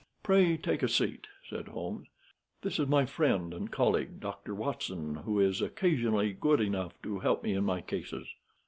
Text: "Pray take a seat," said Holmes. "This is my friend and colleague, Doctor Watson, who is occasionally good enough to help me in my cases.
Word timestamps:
"Pray 0.23 0.57
take 0.57 0.81
a 0.81 0.87
seat," 0.89 1.27
said 1.47 1.67
Holmes. 1.67 2.07
"This 2.63 2.79
is 2.79 2.87
my 2.87 3.05
friend 3.05 3.53
and 3.53 3.69
colleague, 3.71 4.19
Doctor 4.19 4.55
Watson, 4.55 5.13
who 5.17 5.39
is 5.39 5.61
occasionally 5.61 6.33
good 6.33 6.59
enough 6.59 6.99
to 7.03 7.19
help 7.19 7.43
me 7.43 7.53
in 7.53 7.63
my 7.65 7.81
cases. 7.81 8.25